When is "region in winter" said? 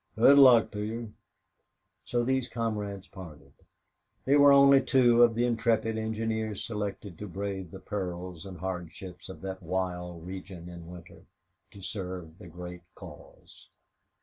10.25-11.27